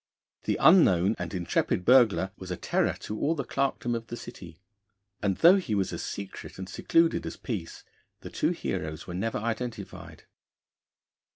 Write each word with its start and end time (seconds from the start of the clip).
The 0.45 0.57
unknown 0.59 1.15
and 1.19 1.31
intrepid 1.31 1.85
burglar 1.85 2.31
was 2.35 2.49
a 2.49 2.57
terror 2.57 2.95
to 3.01 3.19
all 3.19 3.35
the 3.35 3.43
clerkdom 3.45 3.93
of 3.93 4.07
the 4.07 4.17
City, 4.17 4.59
and 5.21 5.37
though 5.37 5.57
he 5.57 5.75
was 5.75 5.93
as 5.93 6.01
secret 6.01 6.57
and 6.57 6.67
secluded 6.67 7.23
as 7.23 7.37
Peace, 7.37 7.83
the 8.21 8.31
two 8.31 8.49
heroes 8.49 9.05
were 9.05 9.13
never 9.13 9.37
identified. 9.37 10.23